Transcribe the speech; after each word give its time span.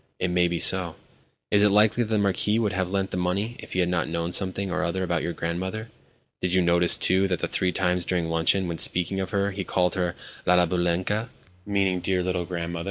"It 0.17 0.29
may 0.29 0.47
be 0.47 0.57
so." 0.57 0.95
"Is 1.51 1.61
it 1.61 1.69
likely 1.69 2.01
that 2.01 2.09
the 2.09 2.17
Marquis 2.17 2.57
would 2.57 2.73
have 2.73 2.89
lent 2.89 3.11
the 3.11 3.17
money 3.17 3.55
if 3.59 3.73
he 3.73 3.81
had 3.81 3.89
not 3.89 4.07
known 4.09 4.31
something 4.31 4.71
or 4.71 4.83
other 4.83 5.03
about 5.03 5.21
your 5.21 5.31
grandmother? 5.31 5.91
Did 6.41 6.55
you 6.55 6.61
notice, 6.63 6.97
too, 6.97 7.27
that 7.27 7.47
three 7.47 7.71
times 7.71 8.03
during 8.07 8.27
luncheon, 8.27 8.67
when 8.67 8.79
speaking 8.79 9.19
of 9.19 9.29
her, 9.29 9.51
he 9.51 9.63
called 9.63 9.93
her 9.93 10.15
'La 10.47 10.65
Baboulenka'?. 10.65 11.29